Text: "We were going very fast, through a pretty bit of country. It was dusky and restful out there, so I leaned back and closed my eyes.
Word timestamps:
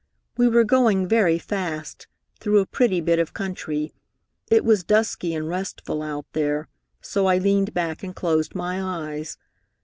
"We 0.35 0.47
were 0.47 0.63
going 0.63 1.07
very 1.07 1.37
fast, 1.37 2.07
through 2.39 2.57
a 2.57 2.65
pretty 2.65 3.01
bit 3.01 3.19
of 3.19 3.35
country. 3.35 3.93
It 4.49 4.65
was 4.65 4.83
dusky 4.83 5.35
and 5.35 5.47
restful 5.47 6.01
out 6.01 6.25
there, 6.33 6.67
so 7.01 7.27
I 7.27 7.37
leaned 7.37 7.75
back 7.75 8.01
and 8.01 8.15
closed 8.15 8.55
my 8.55 8.81
eyes. 8.81 9.37